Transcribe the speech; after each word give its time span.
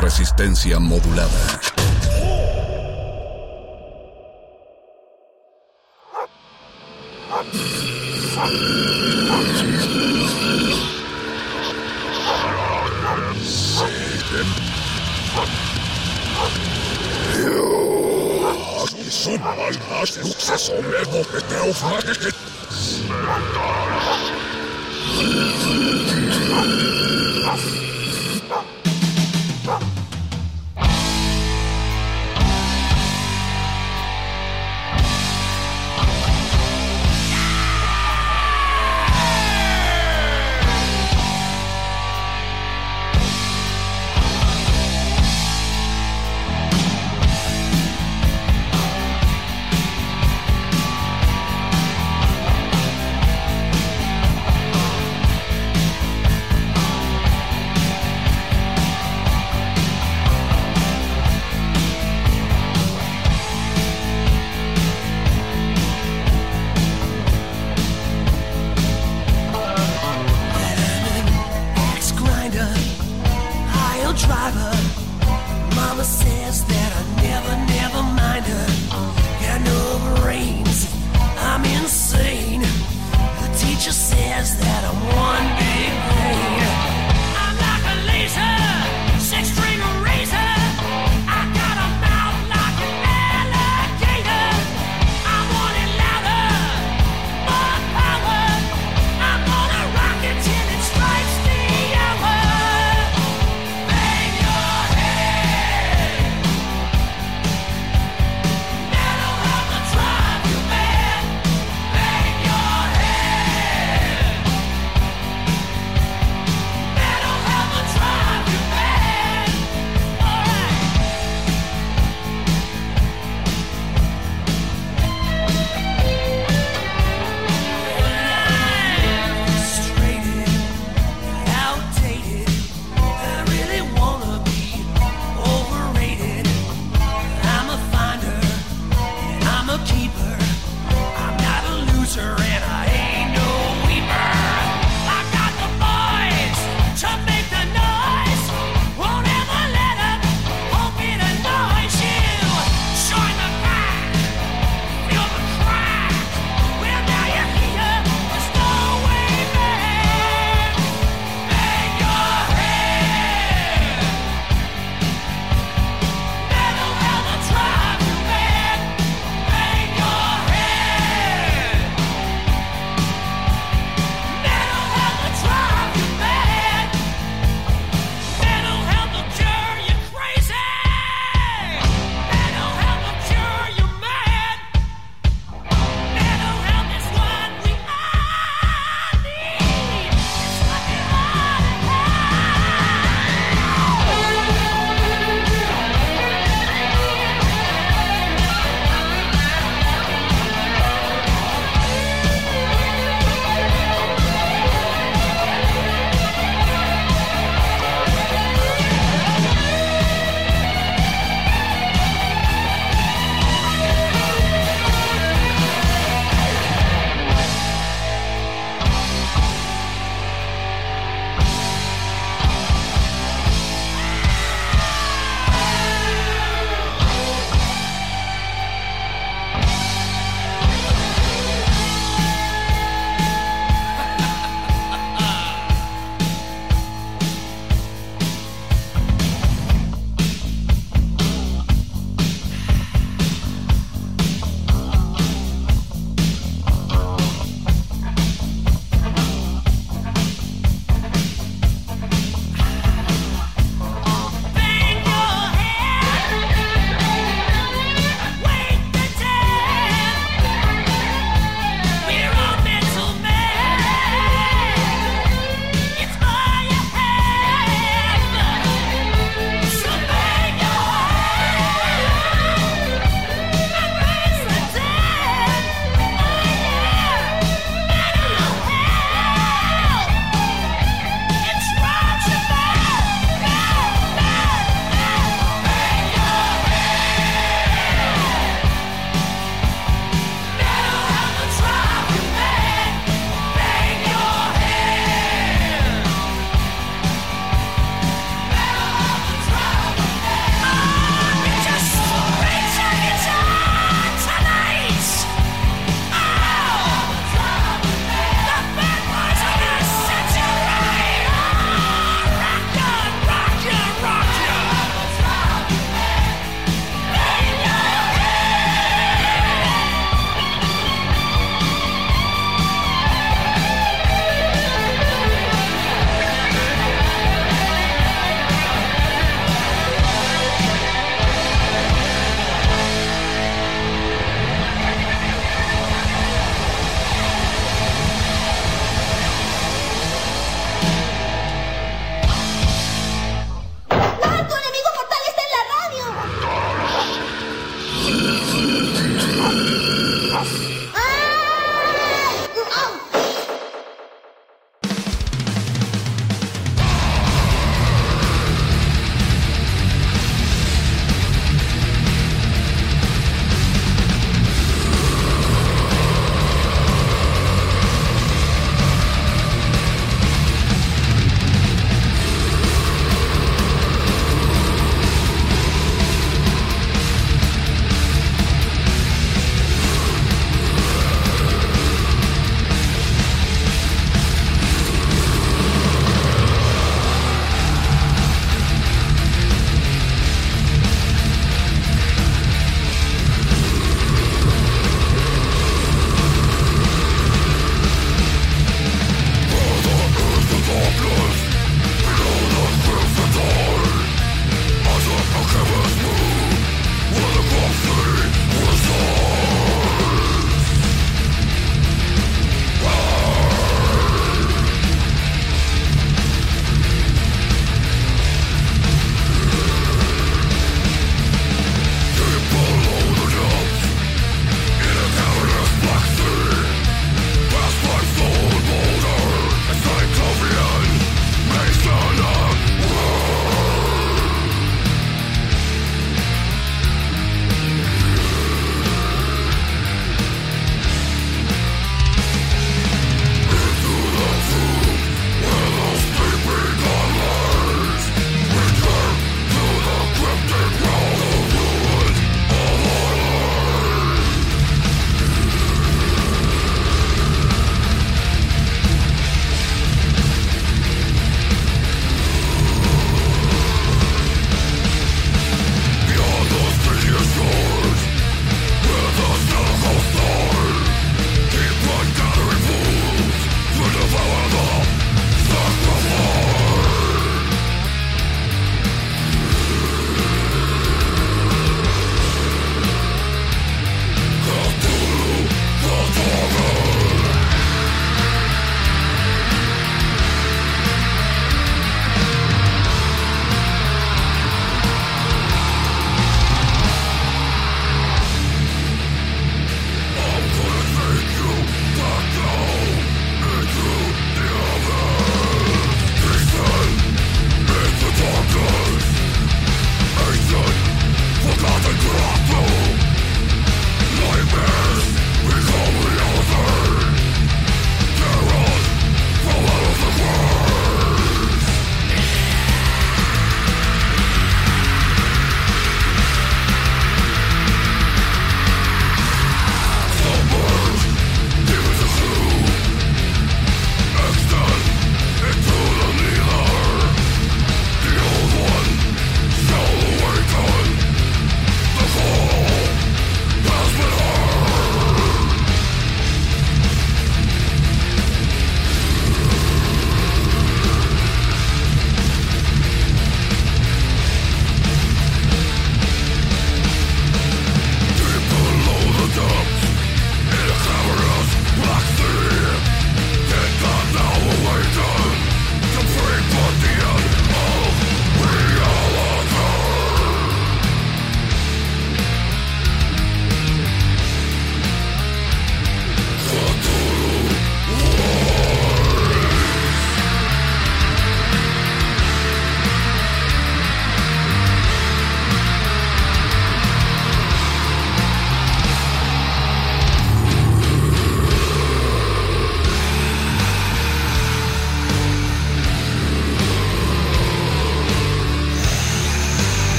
Resistencia 0.00 0.78
modulada. 0.78 1.30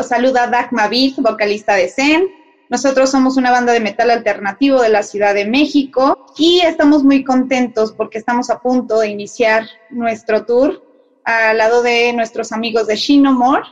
Los 0.00 0.08
saluda 0.08 0.46
Dagma 0.46 0.88
vocalista 1.18 1.74
de 1.74 1.86
Zen. 1.86 2.26
Nosotros 2.70 3.10
somos 3.10 3.36
una 3.36 3.50
banda 3.50 3.74
de 3.74 3.80
metal 3.80 4.10
alternativo 4.10 4.80
de 4.80 4.88
la 4.88 5.02
Ciudad 5.02 5.34
de 5.34 5.44
México 5.44 6.32
y 6.38 6.60
estamos 6.60 7.04
muy 7.04 7.22
contentos 7.22 7.92
porque 7.92 8.16
estamos 8.16 8.48
a 8.48 8.60
punto 8.60 9.00
de 9.00 9.08
iniciar 9.08 9.68
nuestro 9.90 10.46
tour 10.46 10.82
al 11.24 11.58
lado 11.58 11.82
de 11.82 12.14
nuestros 12.14 12.50
amigos 12.50 12.86
de 12.86 12.96
Shino 12.96 13.34
More. 13.34 13.64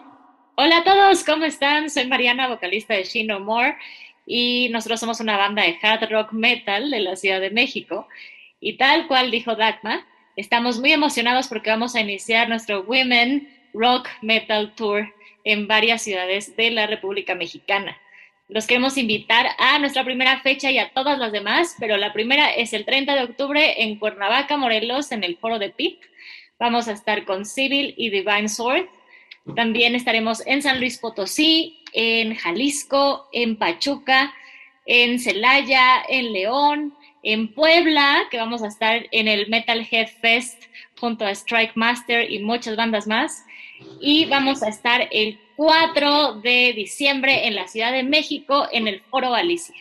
Hola 0.56 0.78
a 0.78 0.84
todos, 0.84 1.24
¿cómo 1.24 1.46
están? 1.46 1.88
Soy 1.88 2.06
Mariana, 2.06 2.48
vocalista 2.48 2.92
de 2.92 3.04
Shino 3.04 3.40
More 3.40 3.78
y 4.26 4.68
nosotros 4.70 5.00
somos 5.00 5.20
una 5.20 5.38
banda 5.38 5.62
de 5.62 5.78
hard 5.82 6.10
rock 6.10 6.32
metal 6.32 6.90
de 6.90 7.00
la 7.00 7.16
Ciudad 7.16 7.40
de 7.40 7.50
México. 7.50 8.06
Y 8.60 8.76
tal 8.76 9.08
cual 9.08 9.30
dijo 9.30 9.54
Dagma, 9.54 10.06
estamos 10.36 10.78
muy 10.78 10.92
emocionados 10.92 11.48
porque 11.48 11.70
vamos 11.70 11.94
a 11.94 12.02
iniciar 12.02 12.50
nuestro 12.50 12.82
Women 12.82 13.48
Rock 13.72 14.08
Metal 14.20 14.74
Tour 14.74 15.08
en 15.48 15.66
varias 15.66 16.02
ciudades 16.02 16.54
de 16.56 16.70
la 16.70 16.86
República 16.86 17.34
Mexicana. 17.34 17.96
Los 18.48 18.66
queremos 18.66 18.98
invitar 18.98 19.46
a 19.58 19.78
nuestra 19.78 20.04
primera 20.04 20.40
fecha 20.40 20.70
y 20.70 20.78
a 20.78 20.90
todas 20.90 21.18
las 21.18 21.32
demás, 21.32 21.74
pero 21.80 21.96
la 21.96 22.12
primera 22.12 22.50
es 22.50 22.74
el 22.74 22.84
30 22.84 23.14
de 23.14 23.22
octubre 23.24 23.82
en 23.82 23.98
Cuernavaca, 23.98 24.58
Morelos, 24.58 25.10
en 25.10 25.24
el 25.24 25.38
foro 25.38 25.58
de 25.58 25.70
PIT. 25.70 26.00
Vamos 26.58 26.86
a 26.86 26.92
estar 26.92 27.24
con 27.24 27.46
Civil 27.46 27.94
y 27.96 28.10
Divine 28.10 28.50
Sword. 28.50 28.86
También 29.56 29.94
estaremos 29.94 30.46
en 30.46 30.60
San 30.60 30.80
Luis 30.80 30.98
Potosí, 30.98 31.82
en 31.94 32.34
Jalisco, 32.34 33.30
en 33.32 33.56
Pachuca, 33.56 34.34
en 34.84 35.18
Celaya, 35.18 36.02
en 36.10 36.34
León, 36.34 36.94
en 37.22 37.54
Puebla, 37.54 38.24
que 38.30 38.36
vamos 38.36 38.62
a 38.62 38.68
estar 38.68 39.06
en 39.12 39.28
el 39.28 39.48
Metal 39.48 39.86
Head 39.90 40.08
Fest 40.20 40.64
junto 41.00 41.24
a 41.24 41.30
Strike 41.30 41.74
Master 41.74 42.30
y 42.30 42.40
muchas 42.40 42.76
bandas 42.76 43.06
más 43.06 43.46
y 44.00 44.26
vamos 44.26 44.62
a 44.62 44.68
estar 44.68 45.08
el 45.10 45.38
4 45.56 46.34
de 46.40 46.72
diciembre 46.74 47.46
en 47.46 47.54
la 47.54 47.66
Ciudad 47.68 47.92
de 47.92 48.02
México 48.02 48.68
en 48.70 48.88
el 48.88 49.00
Foro 49.00 49.34
Alicia. 49.34 49.74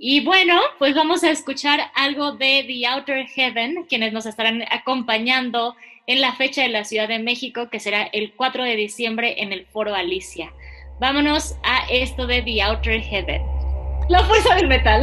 Y 0.00 0.24
bueno, 0.24 0.60
pues 0.78 0.94
vamos 0.94 1.24
a 1.24 1.30
escuchar 1.30 1.80
algo 1.94 2.32
de 2.32 2.64
The 2.66 2.86
Outer 2.86 3.26
Heaven, 3.26 3.84
quienes 3.88 4.12
nos 4.12 4.26
estarán 4.26 4.62
acompañando 4.70 5.74
en 6.06 6.20
la 6.20 6.34
fecha 6.34 6.62
de 6.62 6.68
la 6.68 6.84
Ciudad 6.84 7.08
de 7.08 7.18
México, 7.18 7.68
que 7.68 7.80
será 7.80 8.04
el 8.04 8.32
4 8.32 8.64
de 8.64 8.76
diciembre 8.76 9.42
en 9.42 9.52
el 9.52 9.66
Foro 9.66 9.94
Alicia. 9.94 10.52
Vámonos 11.00 11.56
a 11.64 11.86
esto 11.90 12.26
de 12.26 12.42
The 12.42 12.62
Outer 12.62 13.00
Heaven. 13.00 13.42
La 14.08 14.24
fuerza 14.24 14.54
del 14.54 14.68
metal. 14.68 15.02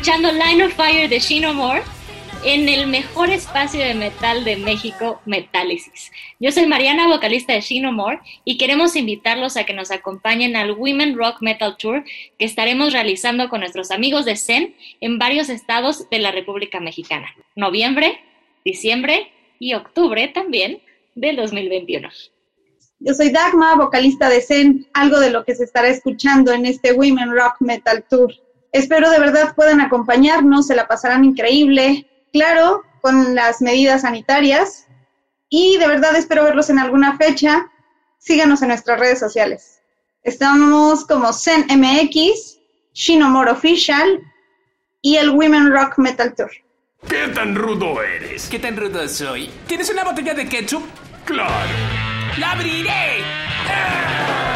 escuchando 0.00 0.32
Line 0.32 0.64
of 0.64 0.72
Fire 0.72 1.10
de 1.10 1.18
Shino 1.18 1.52
Moore 1.52 1.82
en 2.42 2.70
el 2.70 2.86
mejor 2.86 3.28
espacio 3.28 3.80
de 3.80 3.92
metal 3.92 4.44
de 4.44 4.56
México, 4.56 5.20
Metálisis. 5.26 6.10
Yo 6.38 6.50
soy 6.52 6.64
Mariana, 6.64 7.06
vocalista 7.06 7.52
de 7.52 7.60
Shino 7.60 7.92
Moore, 7.92 8.18
y 8.46 8.56
queremos 8.56 8.96
invitarlos 8.96 9.58
a 9.58 9.64
que 9.64 9.74
nos 9.74 9.90
acompañen 9.90 10.56
al 10.56 10.70
Women 10.70 11.18
Rock 11.18 11.42
Metal 11.42 11.76
Tour 11.76 12.02
que 12.38 12.46
estaremos 12.46 12.94
realizando 12.94 13.50
con 13.50 13.60
nuestros 13.60 13.90
amigos 13.90 14.24
de 14.24 14.36
CEN 14.36 14.74
en 15.02 15.18
varios 15.18 15.50
estados 15.50 16.08
de 16.08 16.18
la 16.18 16.30
República 16.30 16.80
Mexicana. 16.80 17.26
Noviembre, 17.54 18.20
diciembre 18.64 19.30
y 19.58 19.74
octubre 19.74 20.28
también 20.28 20.80
del 21.14 21.36
2021. 21.36 22.08
Yo 23.00 23.12
soy 23.12 23.28
Dagma, 23.28 23.74
vocalista 23.74 24.30
de 24.30 24.40
Zen, 24.40 24.86
algo 24.94 25.20
de 25.20 25.28
lo 25.28 25.44
que 25.44 25.54
se 25.54 25.64
estará 25.64 25.88
escuchando 25.88 26.52
en 26.52 26.64
este 26.64 26.94
Women 26.94 27.32
Rock 27.32 27.56
Metal 27.60 28.02
Tour. 28.08 28.32
Espero 28.72 29.10
de 29.10 29.18
verdad 29.18 29.54
puedan 29.54 29.80
acompañarnos, 29.80 30.66
se 30.66 30.76
la 30.76 30.86
pasarán 30.86 31.24
increíble, 31.24 32.08
claro, 32.32 32.82
con 33.00 33.34
las 33.34 33.60
medidas 33.60 34.02
sanitarias. 34.02 34.86
Y 35.48 35.78
de 35.78 35.88
verdad 35.88 36.14
espero 36.14 36.44
verlos 36.44 36.70
en 36.70 36.78
alguna 36.78 37.16
fecha. 37.16 37.68
Síganos 38.18 38.62
en 38.62 38.68
nuestras 38.68 39.00
redes 39.00 39.18
sociales. 39.18 39.80
Estamos 40.22 41.06
como 41.06 41.32
Zen 41.32 41.66
MX, 41.68 42.58
Shinomore 42.92 43.50
Official 43.50 44.20
y 45.02 45.16
el 45.16 45.30
Women 45.30 45.72
Rock 45.72 45.98
Metal 45.98 46.34
Tour. 46.34 46.50
¿Qué 47.08 47.28
tan 47.28 47.54
rudo 47.54 48.02
eres? 48.02 48.48
¿Qué 48.48 48.58
tan 48.58 48.76
rudo 48.76 49.08
soy? 49.08 49.50
¿Tienes 49.66 49.88
una 49.90 50.04
botella 50.04 50.34
de 50.34 50.46
ketchup? 50.46 50.84
Claro. 51.24 51.50
¡La 52.38 52.52
abriré! 52.52 53.24
Tal 53.66 54.49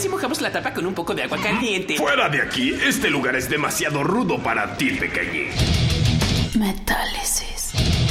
si 0.00 0.08
mojamos 0.08 0.40
la 0.40 0.50
tapa 0.50 0.72
con 0.72 0.86
un 0.86 0.94
poco 0.94 1.14
de 1.14 1.24
agua 1.24 1.38
caliente. 1.42 1.96
Fuera 1.96 2.28
de 2.28 2.40
aquí, 2.40 2.70
este 2.70 3.10
lugar 3.10 3.36
es 3.36 3.50
demasiado 3.50 4.02
rudo 4.02 4.38
para 4.38 4.76
ti, 4.76 4.92
pequeñín. 4.92 5.50
Metálisis. 6.58 8.09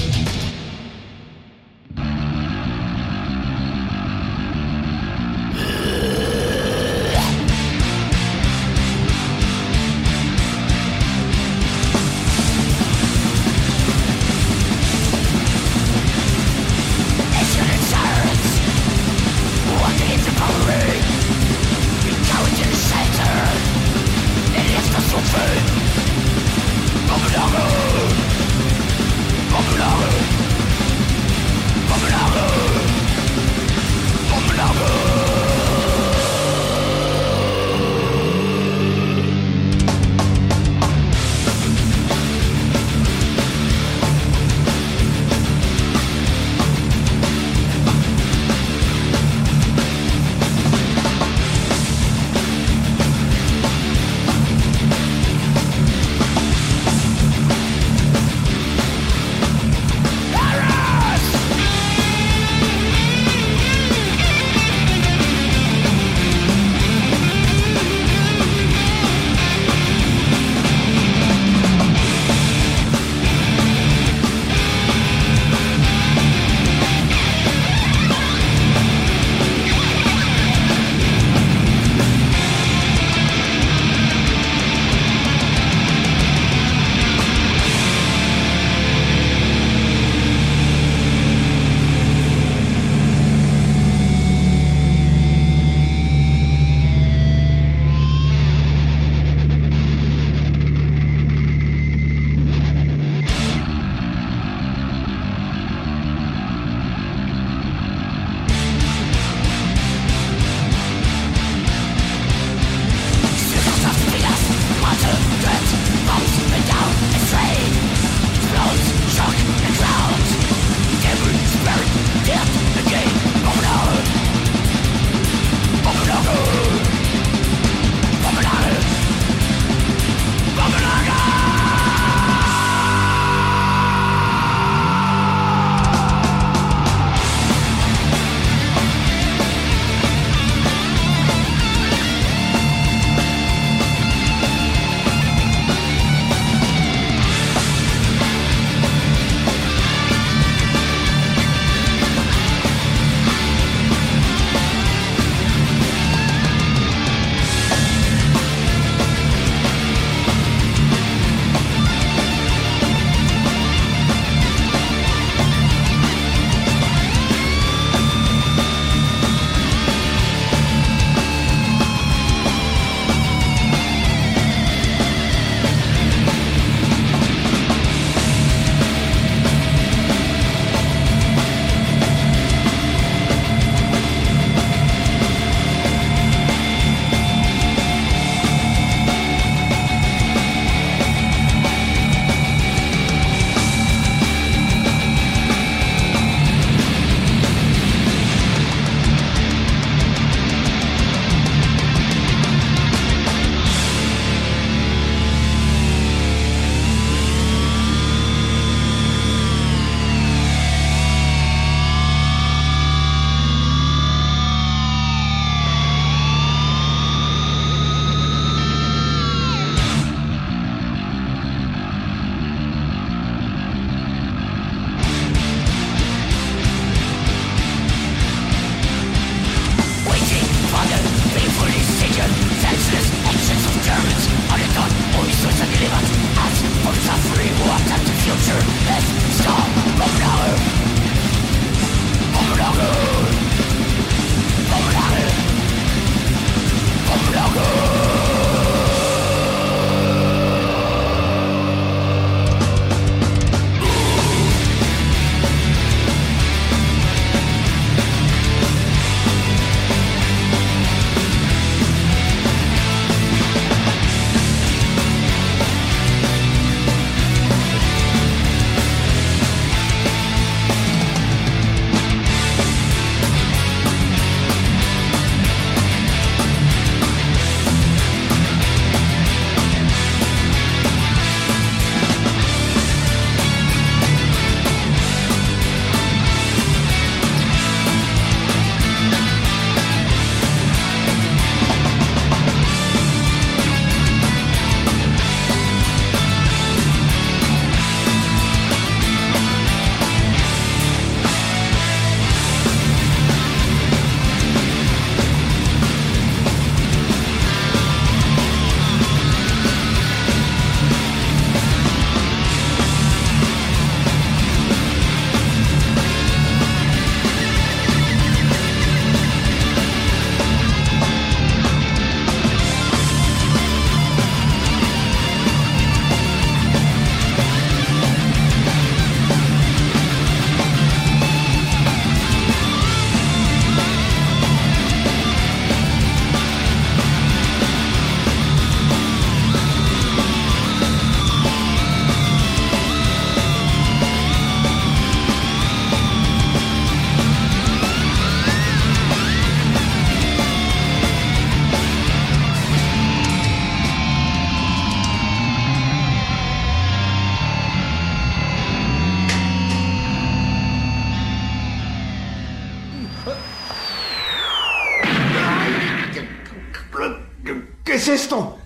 Es 368.14 368.22
esto? 368.22 368.57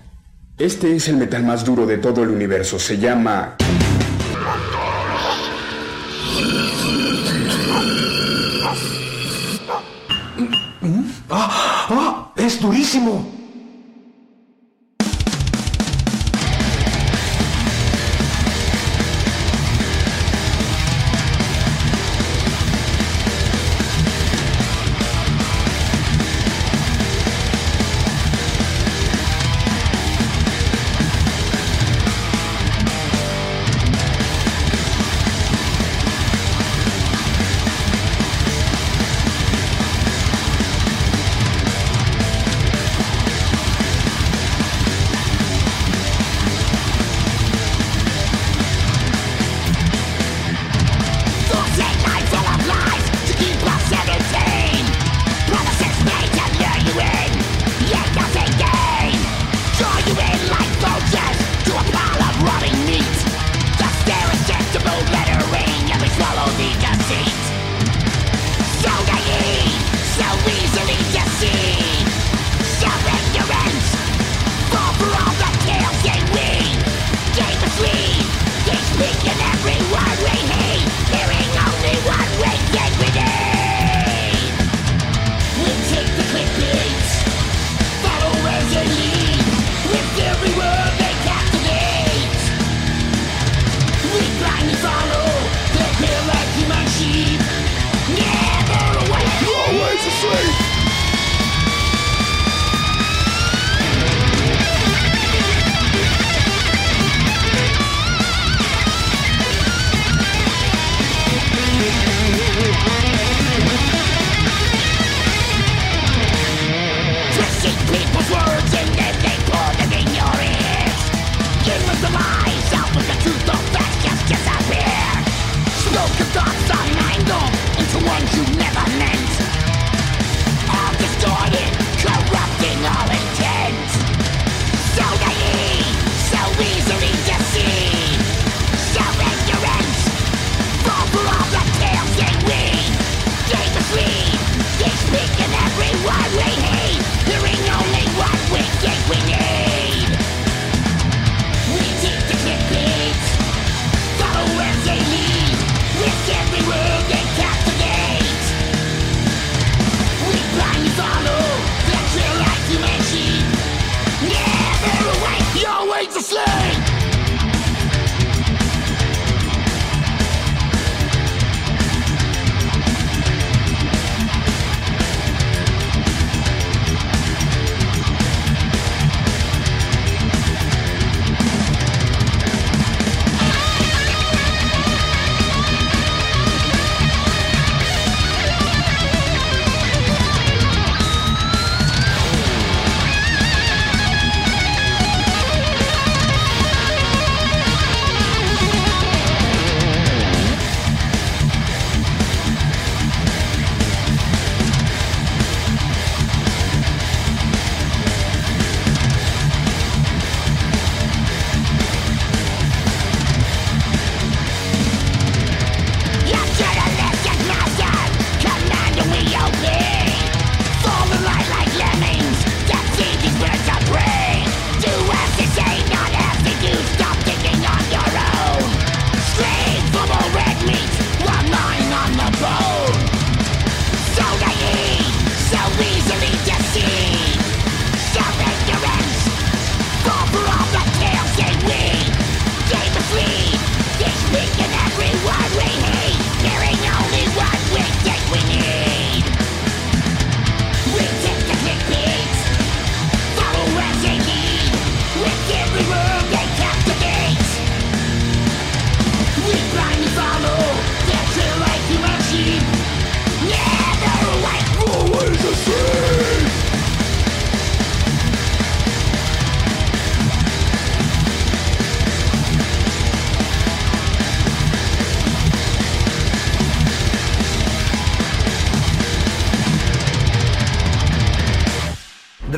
Este 0.58 0.96
es 0.96 1.08
el 1.08 1.18
metal 1.18 1.44
más 1.44 1.66
duro 1.66 1.86
de 1.86 1.98
todo 1.98 2.24
el 2.24 2.30
universo. 2.30 2.80
Se 2.80 2.98
llama... 2.98 3.56
¡Ah! 11.30 11.88
¡Ah! 11.90 12.32
¡Es 12.36 12.62
durísimo! 12.62 13.43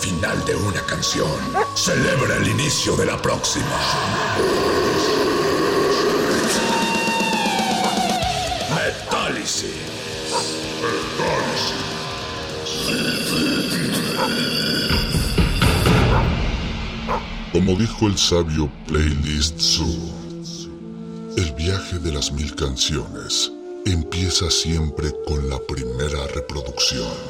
final 0.00 0.42
de 0.46 0.56
una 0.56 0.80
canción 0.86 1.30
celebra 1.74 2.36
el 2.38 2.48
inicio 2.48 2.96
de 2.96 3.04
la 3.04 3.20
próxima. 3.20 3.66
Como 17.52 17.74
dijo 17.76 18.06
el 18.06 18.16
sabio 18.16 18.70
Playlist 18.86 19.60
Zoo, 19.60 20.14
el 21.36 21.52
viaje 21.52 21.98
de 21.98 22.12
las 22.12 22.32
mil 22.32 22.54
canciones 22.54 23.52
empieza 23.84 24.50
siempre 24.50 25.12
con 25.26 25.50
la 25.50 25.58
primera 25.58 26.26
reproducción. 26.28 27.29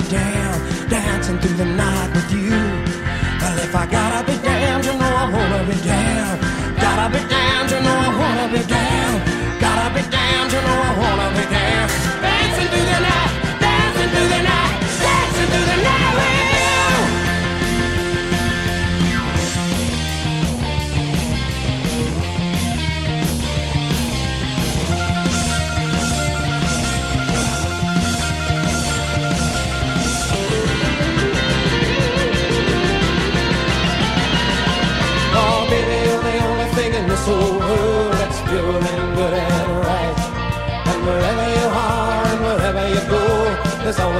down, 0.00 0.88
dancing 0.88 1.38
through 1.38 1.56
the 1.56 1.64
night 1.64 2.14
with 2.14 2.32
you. 2.32 2.71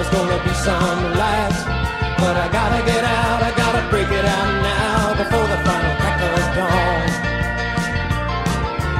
was 0.03 0.11
gonna 0.11 0.43
be 0.43 0.55
some 0.55 1.03
light. 1.23 1.55
But 2.19 2.35
I 2.45 2.49
gotta 2.59 2.83
get 2.91 3.05
out, 3.05 3.41
I 3.49 3.51
gotta 3.63 3.83
break 3.91 4.11
it 4.11 4.27
out 4.39 4.53
now 4.71 5.15
before 5.21 5.47
the 5.53 5.59
final 5.67 5.95
crack 6.01 6.21
of 6.27 6.33
dawn. 6.57 7.07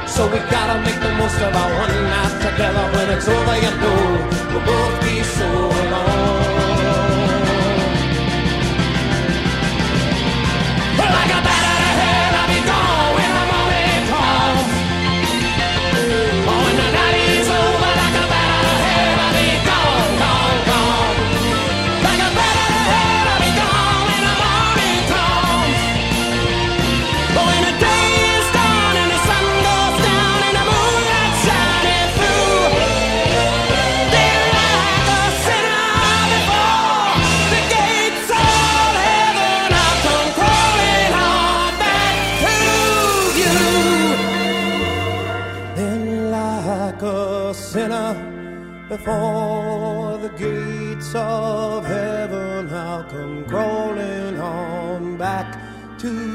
So 0.07 0.21
we 0.31 0.39
gotta 0.55 0.77
make 0.85 0.99
the 1.07 1.11
most 1.21 1.39
of 1.45 1.51
our 1.61 1.71
one 1.83 1.95
night 2.13 2.35
together. 2.45 2.85
When 2.95 3.07
it's 3.15 3.27
over, 3.27 3.57
you 3.65 3.73
know 3.83 4.01
we'll 4.51 4.65
both 4.65 4.95
be 5.03 5.15
so 5.23 5.49
alone. 5.81 6.12
For 49.03 50.17
the 50.17 50.29
gates 50.29 51.13
of 51.13 51.85
heaven. 51.85 52.73
I'll 52.73 53.03
come 53.03 53.43
crawling 53.45 54.39
on 54.39 55.17
back 55.17 55.59
to 55.99 56.32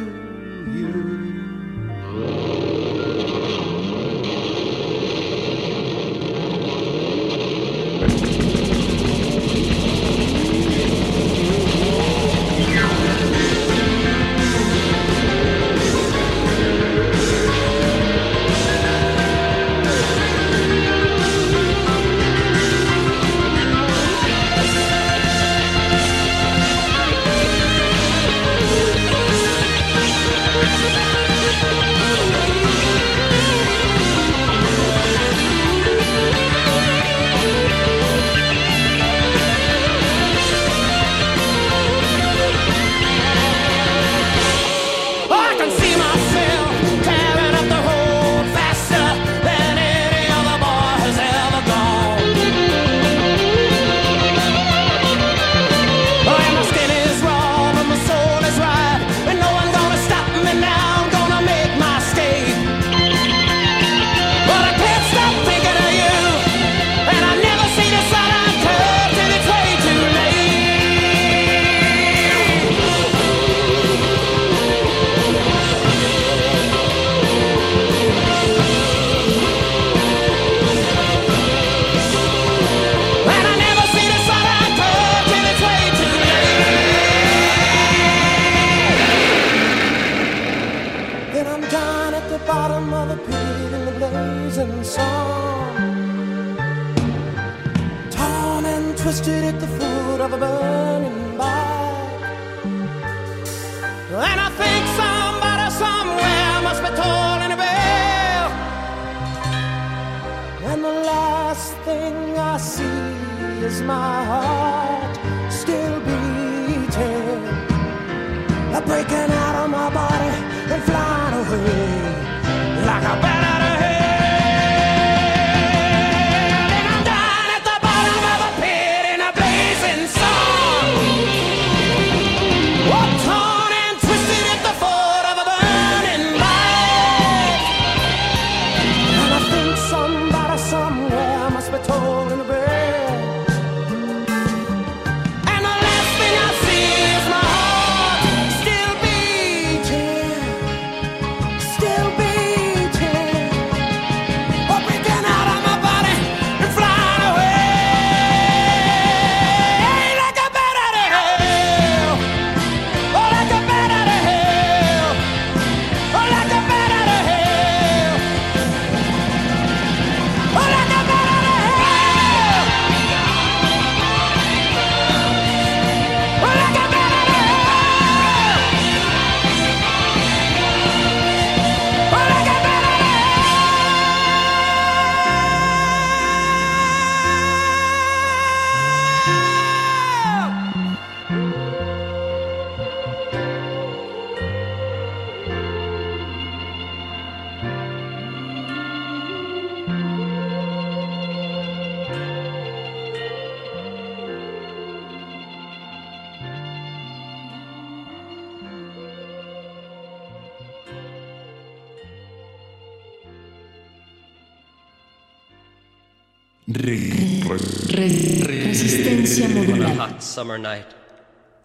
summer 220.38 220.56
night, 220.56 220.94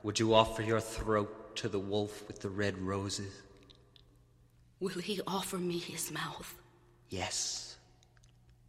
would 0.01 0.17
you 0.17 0.33
offer 0.33 0.63
your 0.63 0.79
throat 0.79 1.55
to 1.55 1.69
the 1.69 1.77
wolf 1.77 2.27
with 2.27 2.39
the 2.39 2.49
red 2.49 2.75
roses? 2.79 3.31
Will 4.79 4.99
he 5.09 5.21
offer 5.27 5.59
me 5.59 5.77
his 5.77 6.11
mouth? 6.11 6.55
Yes. 7.09 7.77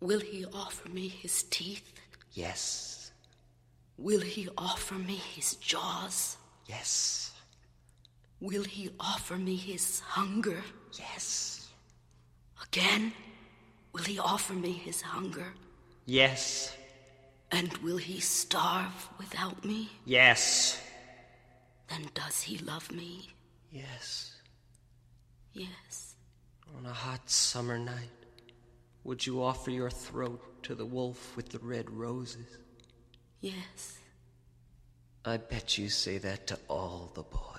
Will 0.00 0.20
he 0.20 0.44
offer 0.52 0.90
me 0.90 1.08
his 1.08 1.44
teeth? 1.44 1.90
Yes. 2.34 3.12
Will 3.96 4.20
he 4.20 4.46
offer 4.58 4.96
me 4.96 5.14
his 5.14 5.54
jaws? 5.54 6.36
Yes. 6.68 7.32
Will 8.42 8.64
he 8.64 8.90
offer 9.00 9.36
me 9.36 9.56
his 9.56 10.00
hunger? 10.00 10.62
Yes. 10.98 11.70
Again? 12.62 13.10
Will 13.94 14.04
he 14.04 14.18
offer 14.18 14.52
me 14.52 14.72
his 14.72 15.00
hunger? 15.00 15.54
Yes. 16.04 16.76
And 17.54 17.72
will 17.78 17.98
he 17.98 18.18
starve 18.18 19.08
without 19.16 19.64
me? 19.64 19.88
Yes. 20.04 20.82
Then 21.88 22.08
does 22.12 22.42
he 22.42 22.58
love 22.58 22.90
me? 22.90 23.28
Yes. 23.70 24.32
Yes. 25.52 26.16
On 26.76 26.84
a 26.84 26.92
hot 26.92 27.30
summer 27.30 27.78
night, 27.78 28.10
would 29.04 29.24
you 29.24 29.40
offer 29.40 29.70
your 29.70 29.90
throat 29.90 30.64
to 30.64 30.74
the 30.74 30.84
wolf 30.84 31.36
with 31.36 31.50
the 31.50 31.60
red 31.60 31.88
roses? 31.90 32.58
Yes. 33.40 33.98
I 35.24 35.36
bet 35.36 35.78
you 35.78 35.90
say 35.90 36.18
that 36.18 36.48
to 36.48 36.58
all 36.68 37.12
the 37.14 37.22
boys. 37.22 37.54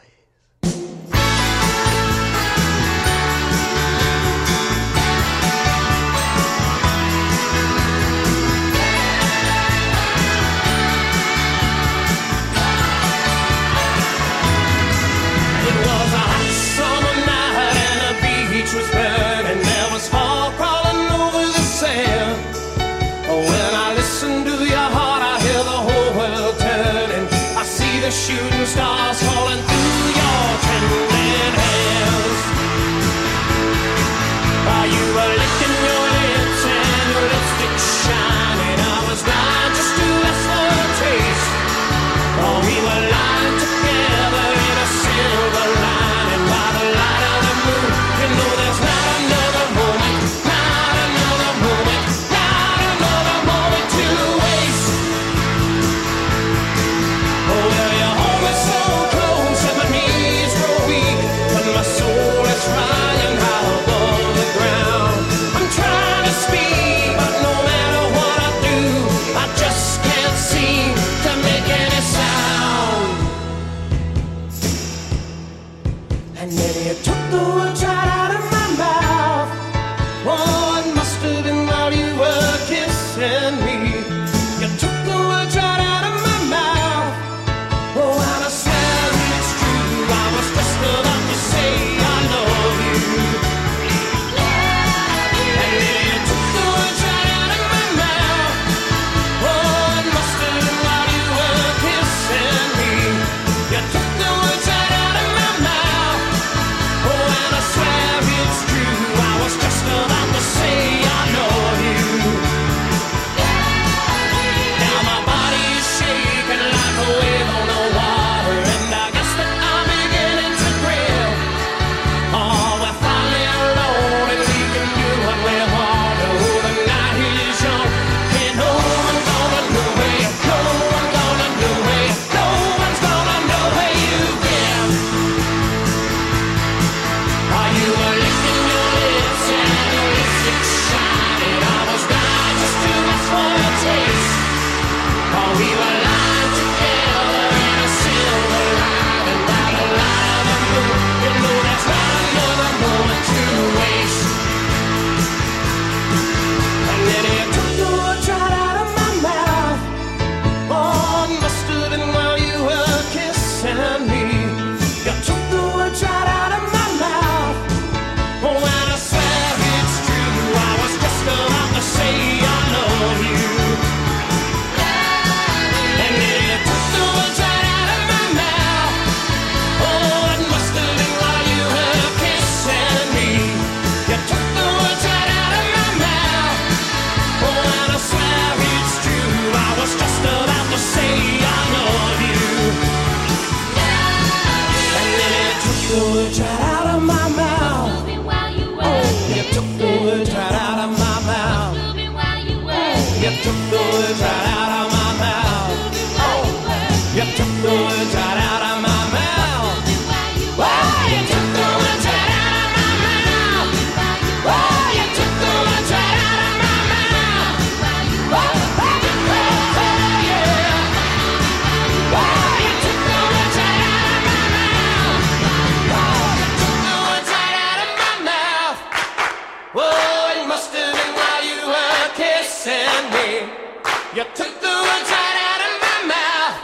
You 234.16 234.24
took 234.34 234.62
the 234.62 234.76
words 234.88 235.10
right 235.12 235.40
out 235.50 235.62
of 235.68 235.76
my 235.84 236.00
mouth. 236.08 236.56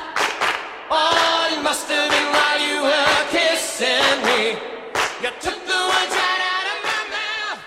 Oh, 0.90 1.52
it 1.52 1.61
must 1.61 1.86
have 1.90 2.10
been 2.10 2.28
while 2.32 2.60
you 2.64 2.82
were 2.82 3.28
kissing 3.30 4.23
me. 4.23 4.56
You 5.22 5.32
took 5.41 5.60
the 5.68 5.80
words 5.91 6.15
right 6.15 6.44
out 6.56 6.68
of 6.72 6.80
my 6.88 7.02
mouth. 7.11 7.60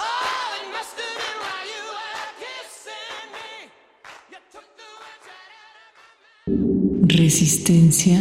Oh, 0.00 0.58
it 0.58 0.66
must 0.74 0.98
have 0.98 1.14
been 1.22 1.38
while 1.46 1.66
you 1.74 1.82
were 1.94 2.26
kissing 2.42 3.30
me. 3.38 3.70
Resistencia 7.22 8.18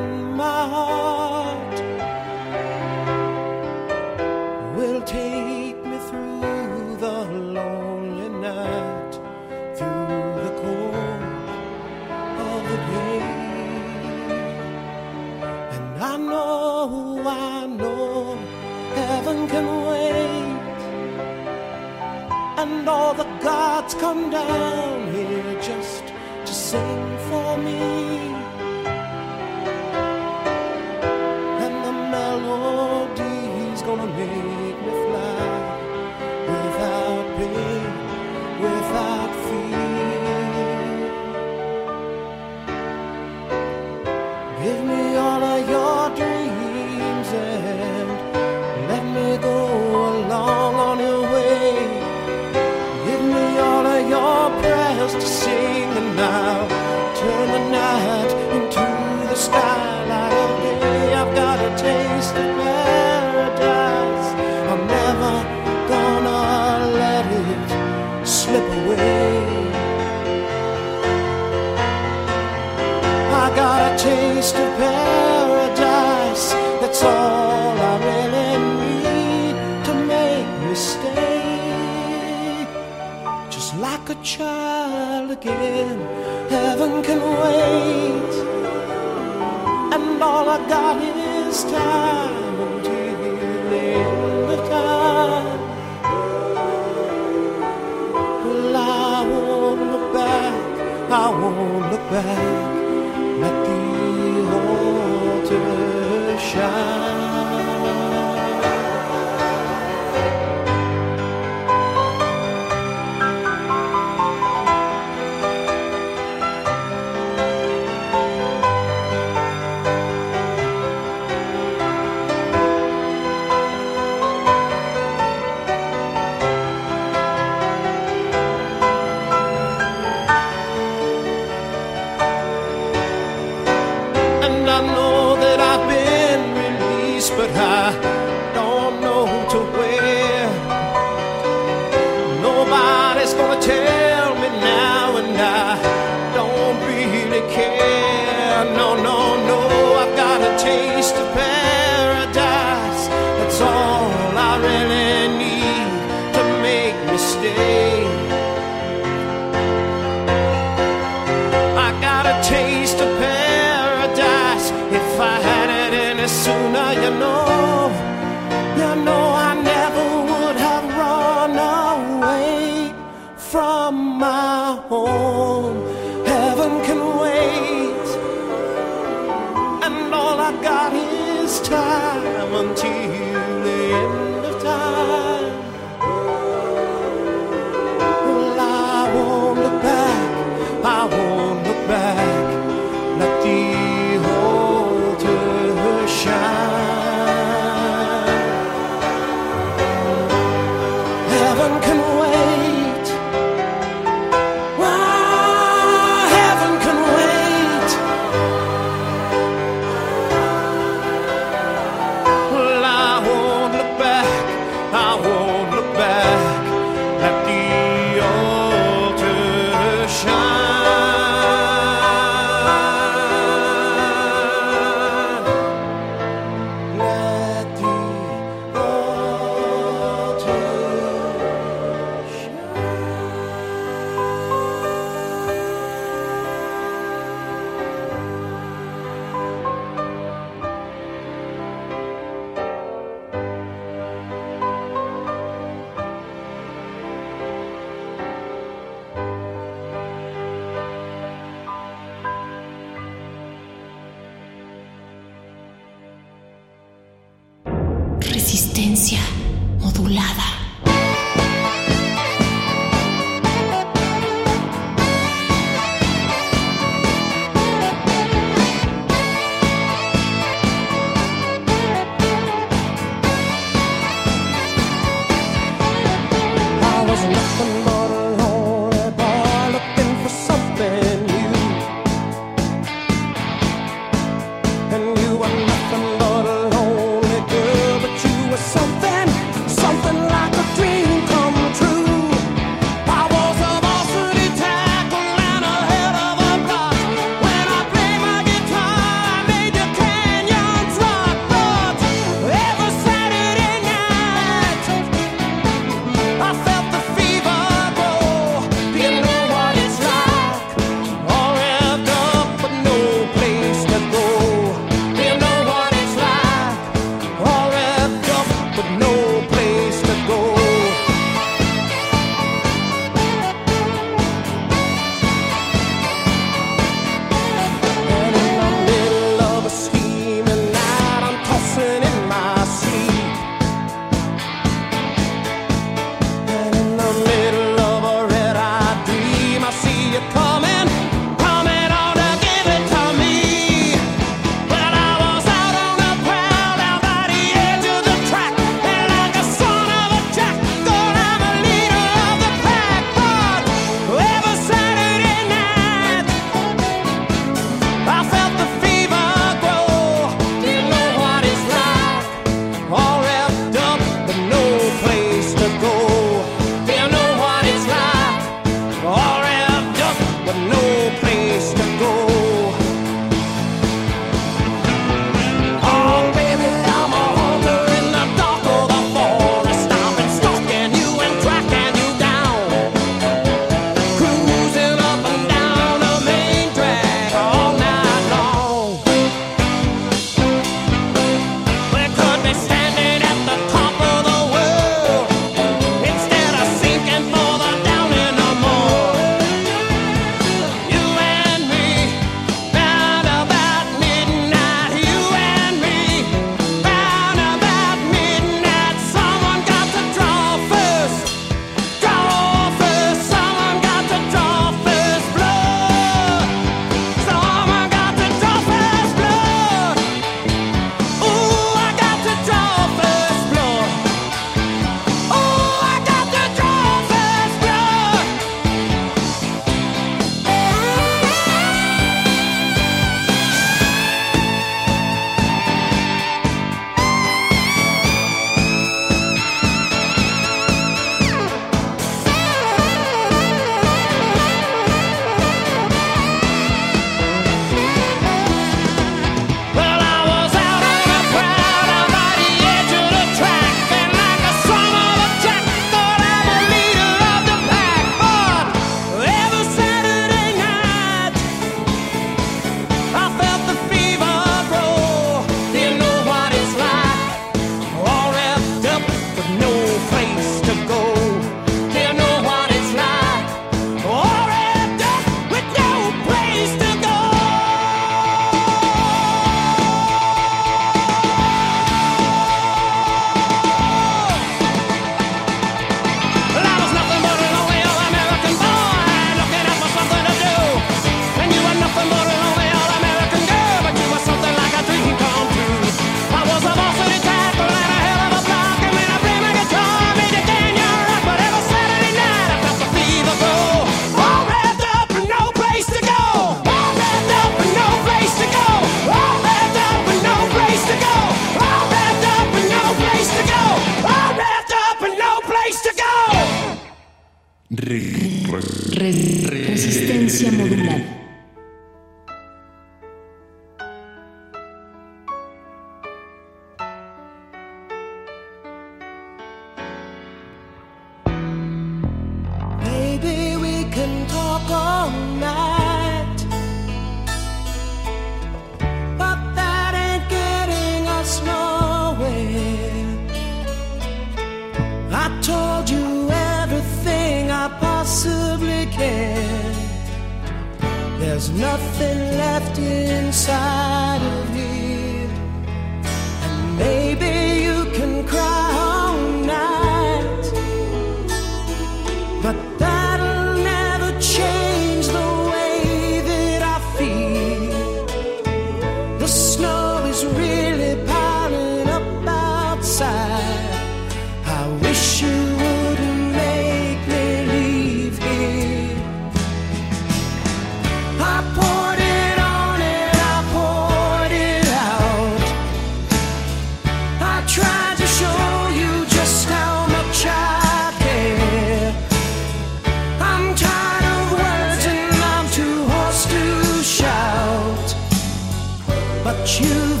you've 599.59 600.00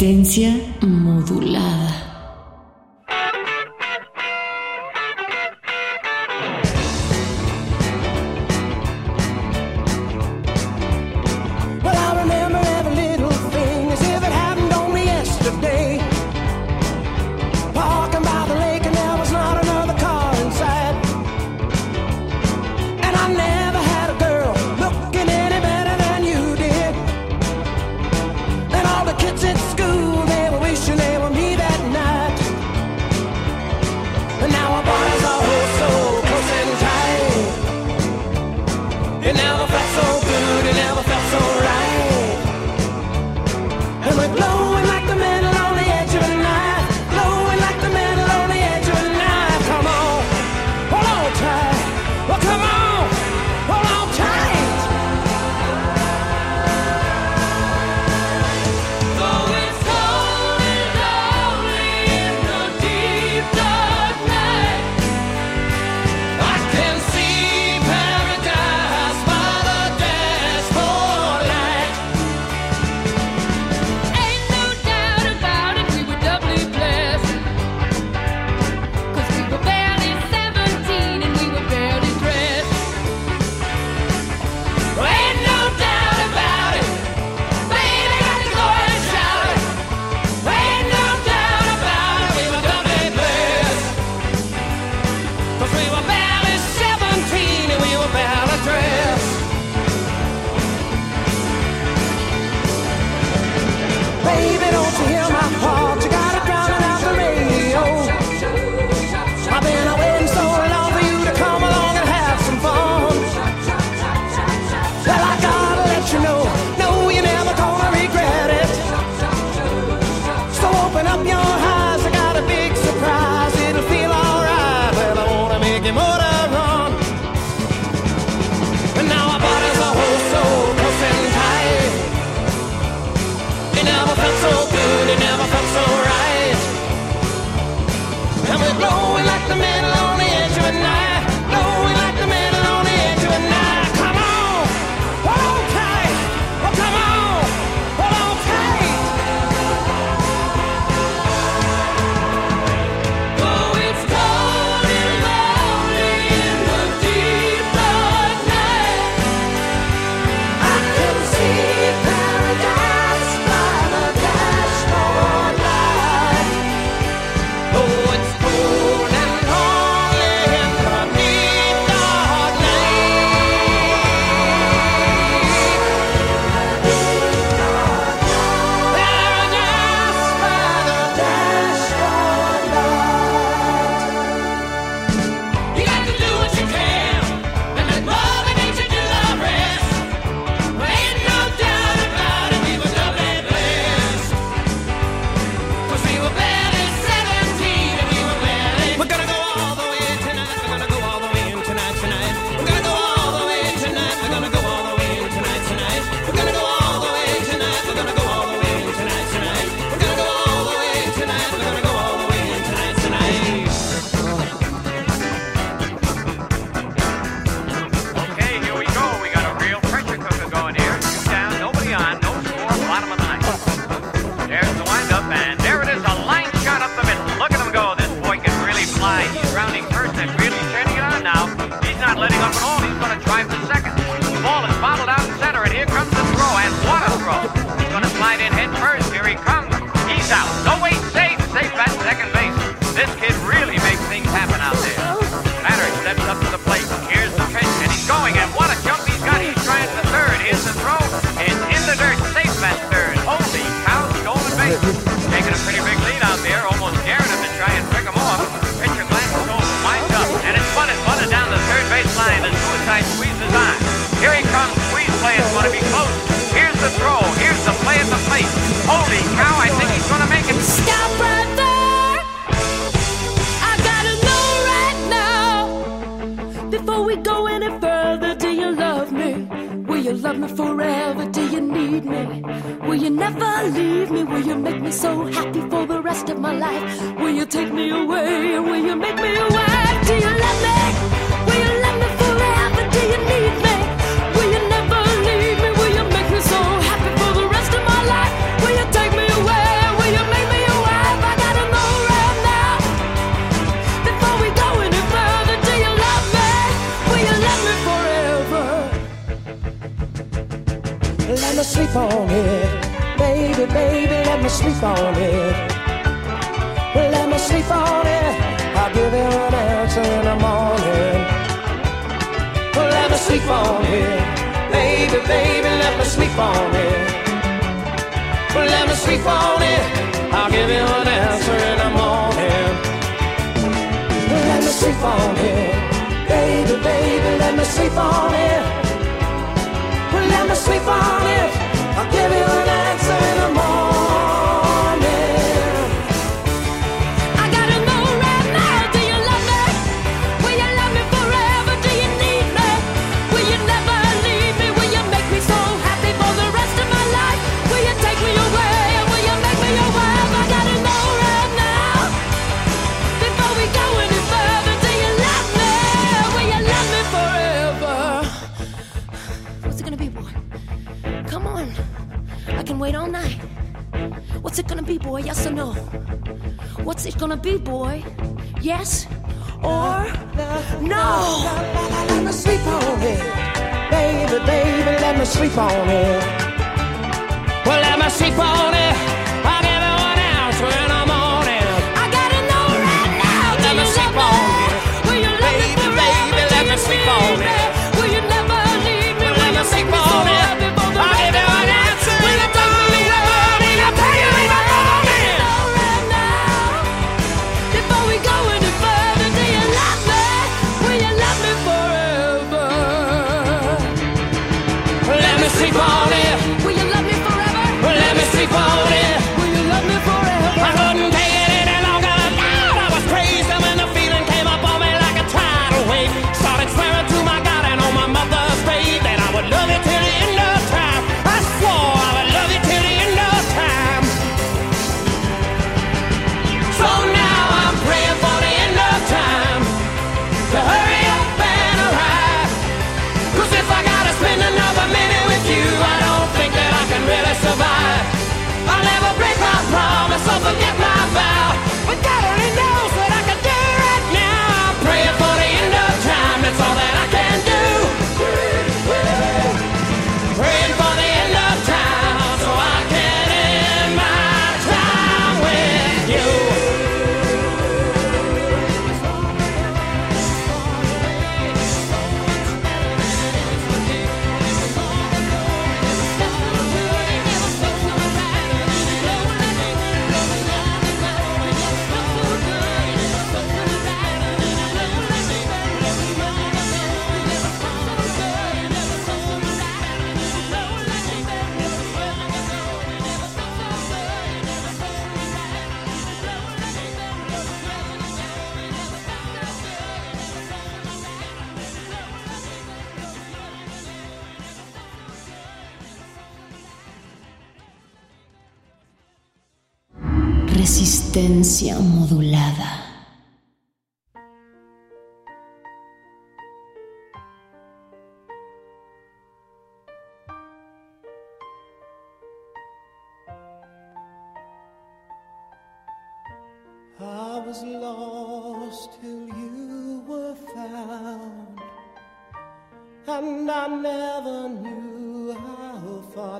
Resistencia 0.00 0.58
modulada. 0.80 1.89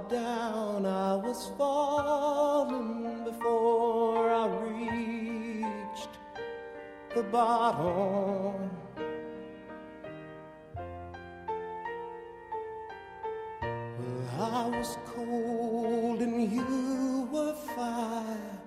down 0.08 0.86
I 0.86 1.16
was 1.16 1.50
falling 1.58 3.24
before 3.24 4.30
I 4.30 4.46
reached 4.46 6.18
the 7.14 7.22
bottom. 7.24 8.70
Well, 13.62 14.28
I 14.38 14.68
was 14.68 14.96
cold 15.06 16.20
and 16.22 16.52
you 16.52 17.28
were 17.32 17.54
fire, 17.76 18.58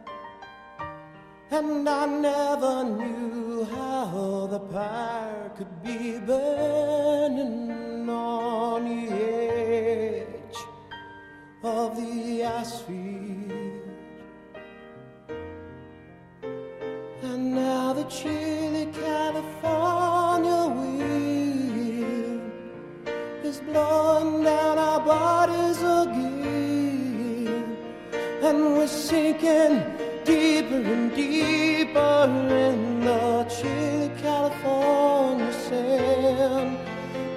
and 1.51 1.89
I 1.89 2.05
never 2.05 2.84
knew 2.84 3.65
how 3.65 4.47
the 4.51 4.60
fire 4.72 5.51
could 5.57 5.84
be 5.84 6.19
burning 6.19 8.10
on 8.10 8.88
you 8.88 10.22
of 11.64 11.95
the 11.95 12.44
asphalt. 12.44 12.91
And 17.22 17.56
now 17.56 17.94
the 17.94 18.03
chilly 18.03 18.88
California 18.88 20.76
wind 20.76 22.52
is 23.44 23.61
blowing 23.61 24.44
down 24.44 24.77
our 24.77 24.99
bodies 24.99 25.77
again, 25.77 27.77
and 28.41 28.76
we're 28.76 28.88
sinking 28.88 29.81
deeper 30.26 30.76
and 30.76 31.15
deeper 31.15 32.27
in 32.49 33.06
the 33.06 33.45
chilly 33.45 34.11
California 34.22 35.53
sand. 35.53 36.77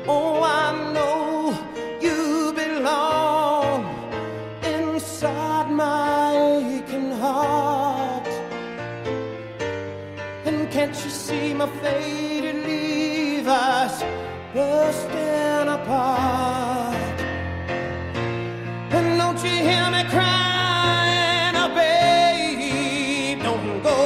Oh, 0.08 0.42
I 0.42 0.92
know 0.92 1.56
you 2.00 2.52
belong 2.52 3.25
my 5.76 6.32
aching 6.72 7.12
heart. 7.12 8.26
And 10.46 10.70
can't 10.70 10.96
you 11.04 11.10
see 11.10 11.52
my 11.52 11.66
faded 11.82 13.46
us 13.46 14.02
bursting 14.54 15.68
apart? 15.78 17.18
And 18.96 19.18
don't 19.20 19.40
you 19.44 19.56
hear 19.68 19.86
me 19.96 20.02
crying, 20.14 21.54
oh 21.62 21.70
babe, 21.80 23.42
don't 23.42 23.82
go. 23.82 23.98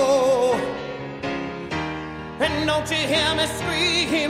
And 2.45 2.67
don't 2.67 2.91
you 2.91 3.03
hear 3.13 3.35
me 3.37 3.47
scream? 3.59 4.30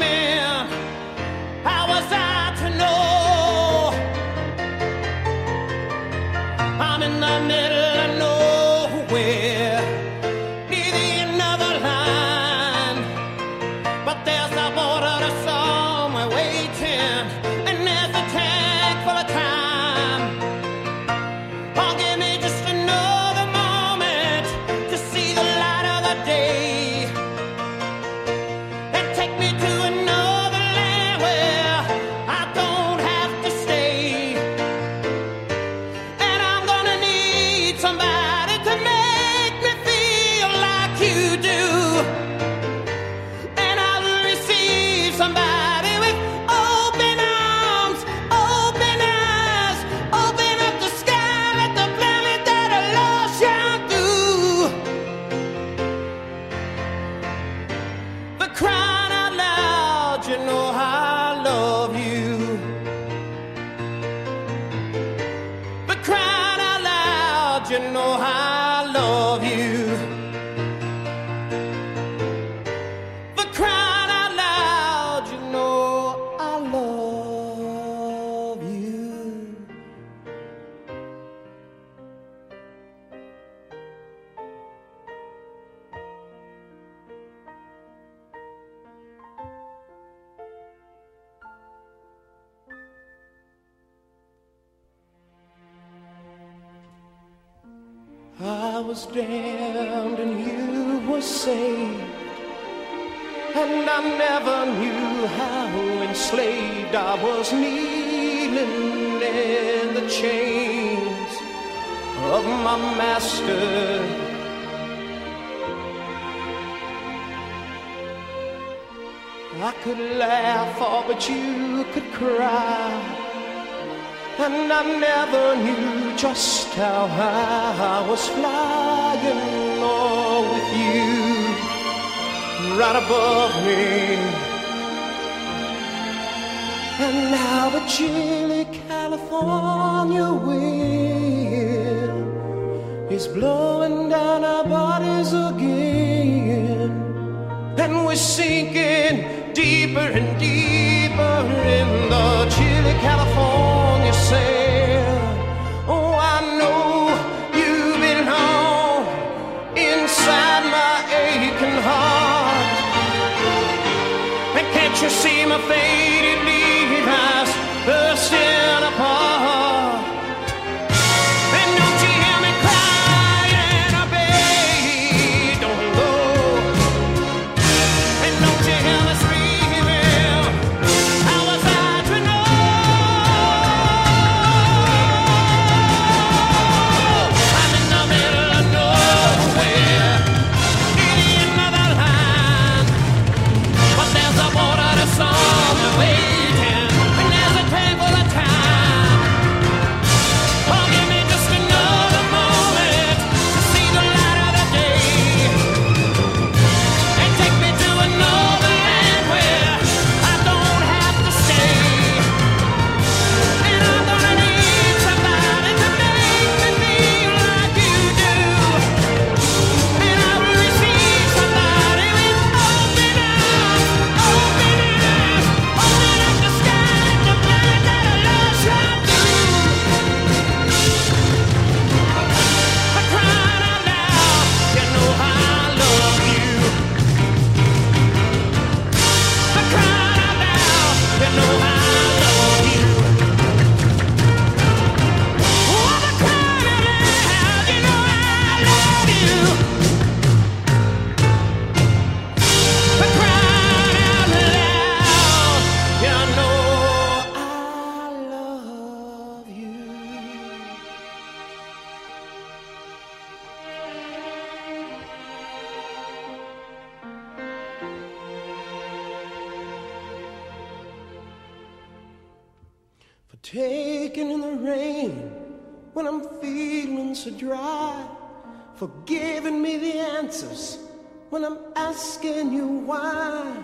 When 281.40 281.52
I'm 281.52 281.58
asking 281.74 282.52
you 282.52 282.66
why. 282.66 283.56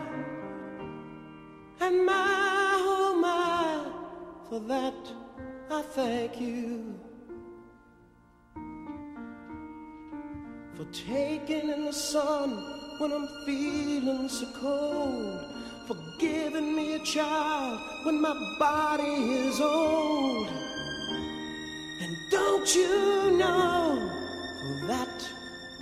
And 1.81 2.07
my, 2.07 2.73
oh 2.78 3.19
my, 3.20 4.48
for 4.48 4.61
that 4.61 4.94
I 5.70 5.82
thank 5.82 6.40
you. 6.40 6.94
For 10.74 10.86
taking 10.90 11.69
in 11.69 11.85
the 11.85 11.93
sun 11.93 12.51
when 12.98 13.12
I'm 13.12 13.28
feeling 13.44 14.28
so 14.31 14.47
cold. 14.59 15.40
For 15.86 15.97
giving 16.19 16.74
me 16.74 16.94
a 16.94 17.01
child 17.01 17.78
when 18.05 18.20
my 18.23 18.35
body 18.59 19.16
is 19.48 19.61
old. 19.61 20.48
And 22.01 22.16
don't 22.31 22.74
you 22.74 23.36
know 23.36 24.11
that 24.86 25.28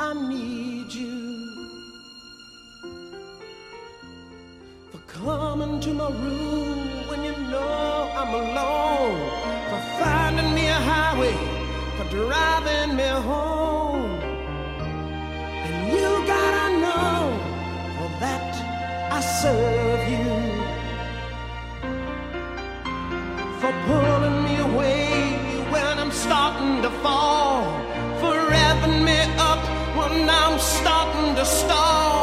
I 0.00 0.12
need 0.12 0.92
you? 0.92 1.53
For 5.14 5.38
coming 5.38 5.78
to 5.78 5.94
my 5.94 6.10
room 6.10 7.06
when 7.06 7.22
you 7.22 7.32
know 7.48 8.10
I'm 8.16 8.34
alone. 8.34 9.18
For 9.70 9.80
finding 10.02 10.52
me 10.56 10.66
a 10.66 10.80
highway. 10.92 11.36
For 11.96 12.06
driving 12.10 12.96
me 12.96 13.08
home. 13.30 14.10
And 15.66 15.76
you 15.94 16.10
gotta 16.26 16.66
know 16.84 17.20
for 17.96 18.10
that 18.24 18.52
I 19.12 19.20
serve 19.40 20.02
you. 20.14 20.30
For 23.60 23.72
pulling 23.86 24.38
me 24.46 24.56
away 24.68 25.06
when 25.70 25.98
I'm 26.02 26.10
starting 26.10 26.82
to 26.82 26.90
fall. 27.04 27.62
For 28.20 28.34
revving 28.54 29.04
me 29.04 29.20
up 29.38 29.62
when 29.96 30.28
I'm 30.28 30.58
starting 30.58 31.36
to 31.36 31.44
stall. 31.44 32.13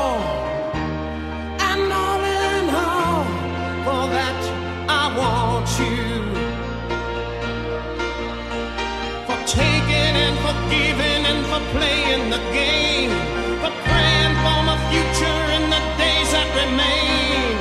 Playing 11.73 12.25
the 12.35 12.41
game. 12.59 13.13
For 13.61 13.73
praying 13.88 14.35
for 14.43 14.59
my 14.69 14.77
future 14.89 15.41
in 15.57 15.63
the 15.75 15.81
days 16.01 16.29
that 16.35 16.49
remain. 16.61 17.51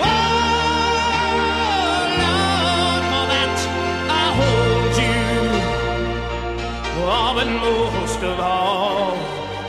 Oh, 0.00 0.38
Lord, 2.24 3.02
for 3.12 3.24
that 3.34 3.56
I 4.22 4.24
hold 4.40 4.92
you. 5.04 5.26
Oh, 7.10 7.30
but 7.36 7.48
most 7.66 8.20
of 8.30 8.36
all, 8.38 9.16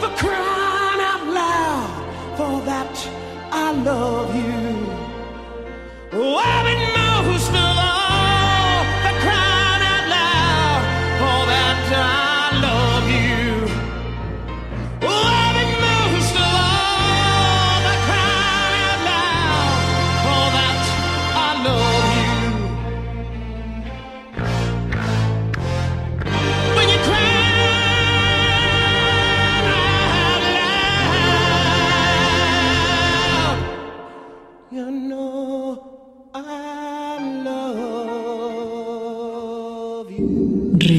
for 0.01 0.11
crying 0.22 1.01
out 1.11 1.26
loud, 1.41 1.91
for 2.38 2.56
that 2.69 2.95
I 3.51 3.72
love 3.72 4.19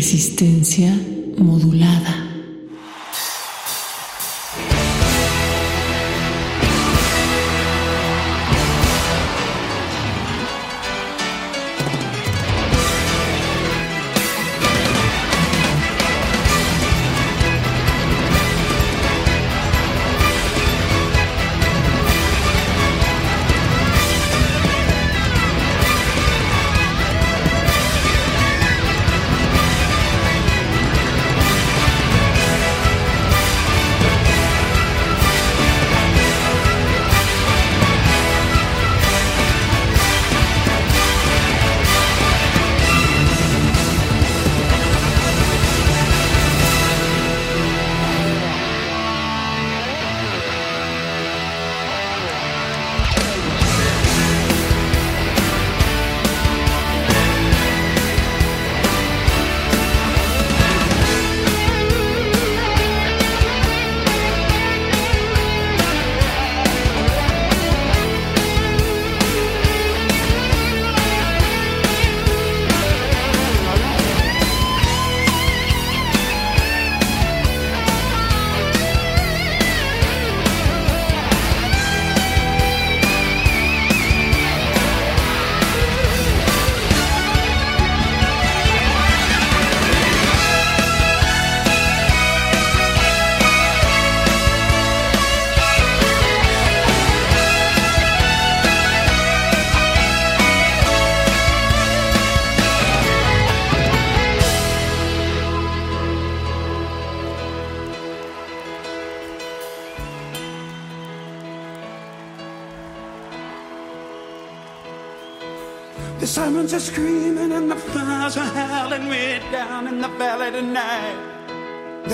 Resistencia 0.00 0.98
modulada. 1.36 2.19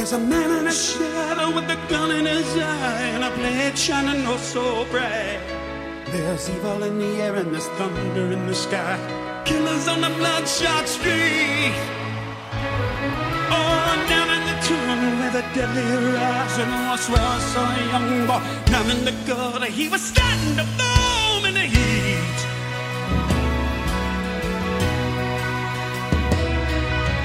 There's 0.07 0.23
a 0.23 0.24
man 0.24 0.61
in 0.61 0.69
a 0.69 0.73
shadow 0.73 1.53
with 1.53 1.69
a 1.69 1.89
gun 1.89 2.12
in 2.12 2.27
his 2.27 2.47
eye 2.57 3.11
and 3.15 3.24
a 3.24 3.31
blade 3.35 3.77
shining 3.77 4.24
oh 4.24 4.37
so 4.37 4.85
bright. 4.85 5.41
There's 6.12 6.49
evil 6.49 6.85
in 6.85 7.01
the 7.01 7.20
air 7.24 7.35
and 7.35 7.53
there's 7.53 7.66
thunder 7.70 8.31
in 8.31 8.47
the 8.47 8.55
sky. 8.55 8.97
Killers 9.45 9.89
on 9.89 10.03
the 10.03 10.11
bloodshot 10.11 10.87
street. 10.87 11.74
Oh, 13.51 14.07
down 14.09 14.31
in 14.31 14.43
the 14.47 14.57
tomb 14.69 15.19
where 15.19 15.33
the 15.33 15.45
deadly 15.57 15.83
horizon 15.83 16.70
was 16.87 17.09
where 17.11 17.27
I 17.37 17.39
saw 17.51 17.66
a 17.66 17.87
young 17.91 18.27
boy 18.28 18.43
down 18.70 18.89
in 18.89 19.05
the 19.05 19.15
gutter. 19.27 19.66
He 19.66 19.89
was 19.89 20.03
starting 20.03 20.55
to 20.55 20.66
foam 20.78 21.47
in 21.47 21.55
the 21.55 21.66
heat. 21.66 22.37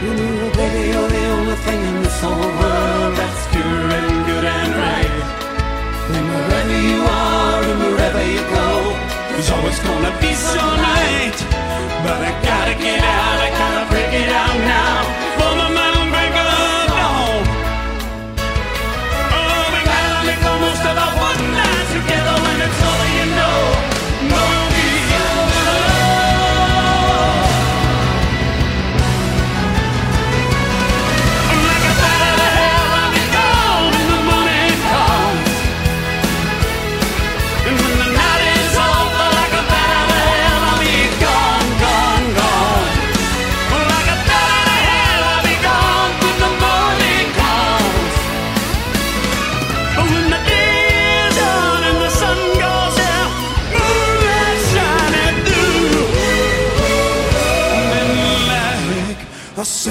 You 0.01 0.13
baby, 0.57 0.97
oh, 0.97 1.01
you're 1.01 1.09
the 1.09 1.30
single 1.51 1.65
thing 1.65 1.95
in 1.95 2.03
this 2.03 2.21
whole 2.21 2.33
world 2.33 3.15
that's 3.17 3.47
pure 3.51 3.63
and 3.63 4.25
good 4.25 4.45
and 4.45 4.73
right. 4.75 5.13
And 6.15 6.25
wherever 6.31 6.77
you 6.89 7.01
are 7.03 7.63
and 7.63 7.79
wherever 7.79 8.23
you 8.23 8.41
go, 8.55 8.69
there's 9.31 9.49
always 9.51 9.79
gonna 9.79 10.15
be 10.21 10.33
some 10.33 10.77
night. 10.77 11.37
But 12.03 12.19
I 12.23 12.31
gotta 12.43 12.75
get 12.75 12.99
out, 13.03 13.37
I 13.47 13.49
gotta 13.61 13.89
break 13.91 14.13
it 14.13 14.29
out 14.29 14.57
now. 14.59 15.03
For 15.37 15.55
my 15.57 15.69
mind. 15.75 15.90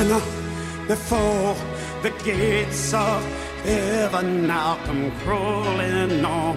sinner 0.00 0.22
before 0.88 1.54
the 2.02 2.10
gates 2.24 2.94
of 2.94 3.22
heaven. 3.64 4.46
Now 4.46 4.78
come 4.86 5.10
crawling 5.20 6.24
on. 6.24 6.56